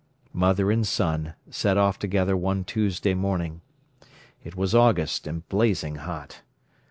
[0.33, 3.61] Mother and son set off together one Tuesday morning.
[4.43, 6.41] It was August and blazing hot.